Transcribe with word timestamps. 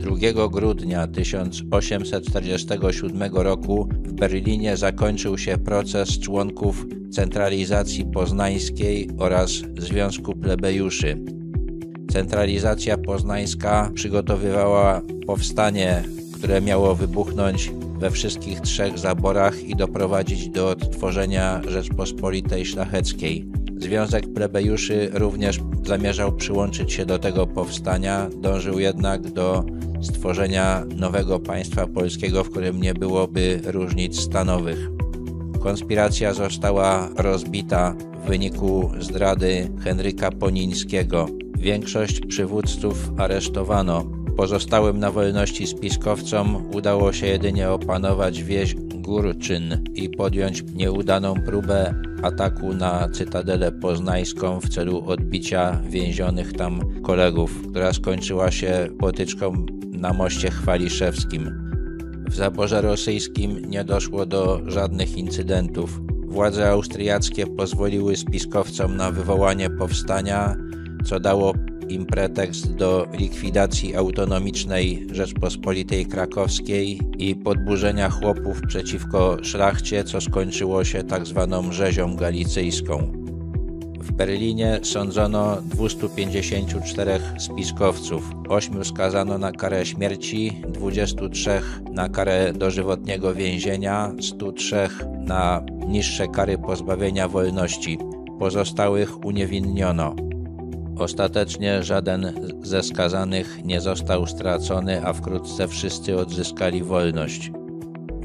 2 0.00 0.48
grudnia 0.48 1.06
1847 1.06 3.22
roku 3.32 3.88
w 4.04 4.12
Berlinie 4.12 4.76
zakończył 4.76 5.38
się 5.38 5.58
proces 5.58 6.18
członków 6.18 6.86
centralizacji 7.10 8.04
poznańskiej 8.04 9.08
oraz 9.18 9.50
Związku 9.78 10.36
Plebejuszy. 10.36 11.18
Centralizacja 12.12 12.98
poznańska 12.98 13.90
przygotowywała 13.94 15.02
powstanie, 15.26 16.02
które 16.34 16.60
miało 16.60 16.94
wybuchnąć 16.94 17.72
we 17.98 18.10
wszystkich 18.10 18.60
trzech 18.60 18.98
zaborach 18.98 19.62
i 19.62 19.76
doprowadzić 19.76 20.48
do 20.48 20.68
odtworzenia 20.68 21.60
Rzeczpospolitej 21.68 22.66
Szlacheckiej. 22.66 23.46
Związek 23.78 24.32
Plebejuszy 24.32 25.10
również 25.12 25.60
zamierzał 25.90 26.32
przyłączyć 26.32 26.92
się 26.92 27.06
do 27.06 27.18
tego 27.18 27.46
powstania, 27.46 28.30
dążył 28.36 28.78
jednak 28.78 29.30
do 29.30 29.64
stworzenia 30.02 30.84
nowego 30.96 31.40
państwa 31.40 31.86
polskiego, 31.86 32.44
w 32.44 32.50
którym 32.50 32.80
nie 32.80 32.94
byłoby 32.94 33.60
różnic 33.64 34.20
stanowych. 34.20 34.90
Konspiracja 35.60 36.34
została 36.34 37.08
rozbita 37.16 37.94
w 38.24 38.28
wyniku 38.28 38.90
zdrady 39.00 39.70
Henryka 39.84 40.30
Ponińskiego. 40.30 41.26
Większość 41.58 42.20
przywódców 42.20 43.10
aresztowano. 43.16 44.04
Pozostałym 44.36 44.98
na 44.98 45.10
wolności 45.10 45.66
spiskowcom 45.66 46.70
udało 46.74 47.12
się 47.12 47.26
jedynie 47.26 47.70
opanować 47.70 48.42
wieś 48.42 48.74
Górczyn 48.74 49.84
i 49.94 50.08
podjąć 50.08 50.62
nieudaną 50.74 51.34
próbę 51.46 51.94
ataku 52.22 52.74
na 52.74 53.08
Cytadelę 53.08 53.72
Poznańską 53.72 54.60
w 54.60 54.68
celu 54.68 55.04
odbicia 55.06 55.80
więzionych 55.88 56.52
tam 56.52 57.02
kolegów, 57.02 57.62
która 57.70 57.92
skończyła 57.92 58.50
się 58.50 58.88
potyczką 58.98 59.66
na 59.92 60.12
moście 60.12 60.50
Chwaliszewskim. 60.50 61.70
W 62.28 62.34
zaborze 62.34 62.80
rosyjskim 62.80 63.70
nie 63.70 63.84
doszło 63.84 64.26
do 64.26 64.60
żadnych 64.66 65.16
incydentów. 65.16 66.00
Władze 66.26 66.70
austriackie 66.70 67.46
pozwoliły 67.46 68.16
spiskowcom 68.16 68.96
na 68.96 69.10
wywołanie 69.10 69.70
powstania, 69.70 70.56
co 71.04 71.20
dało 71.20 71.54
im 71.90 72.06
pretekst 72.06 72.74
do 72.74 73.06
likwidacji 73.18 73.96
autonomicznej 73.96 75.06
Rzeczpospolitej 75.12 76.06
Krakowskiej 76.06 77.00
i 77.18 77.34
podburzenia 77.34 78.10
chłopów 78.10 78.60
przeciwko 78.68 79.36
szlachcie, 79.42 80.04
co 80.04 80.20
skończyło 80.20 80.84
się 80.84 81.04
tak 81.04 81.26
zwaną 81.26 81.72
rzezią 81.72 82.16
galicyjską. 82.16 83.12
W 84.00 84.12
Berlinie 84.12 84.80
sądzono 84.82 85.56
254 85.62 87.20
spiskowców. 87.38 88.30
8 88.48 88.84
skazano 88.84 89.38
na 89.38 89.52
karę 89.52 89.86
śmierci, 89.86 90.62
23 90.68 91.50
na 91.92 92.08
karę 92.08 92.52
dożywotniego 92.52 93.34
więzienia, 93.34 94.12
103 94.20 94.88
na 95.20 95.62
niższe 95.88 96.28
kary 96.28 96.58
pozbawienia 96.58 97.28
wolności. 97.28 97.98
Pozostałych 98.38 99.24
uniewinniono. 99.24 100.29
Ostatecznie 101.00 101.82
żaden 101.82 102.32
ze 102.62 102.82
skazanych 102.82 103.64
nie 103.64 103.80
został 103.80 104.26
stracony, 104.26 105.06
a 105.06 105.12
wkrótce 105.12 105.68
wszyscy 105.68 106.18
odzyskali 106.18 106.82
wolność. 106.82 107.50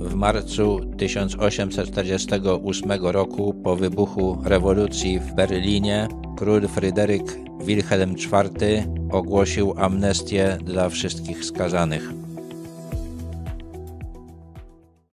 W 0.00 0.14
marcu 0.14 0.80
1848 0.98 2.90
roku, 3.02 3.54
po 3.54 3.76
wybuchu 3.76 4.38
rewolucji 4.44 5.18
w 5.18 5.34
Berlinie, 5.34 6.08
król 6.36 6.68
Fryderyk 6.68 7.38
Wilhelm 7.64 8.12
IV 8.12 8.84
ogłosił 9.10 9.74
amnestię 9.76 10.58
dla 10.64 10.88
wszystkich 10.88 11.44
skazanych. 11.44 12.23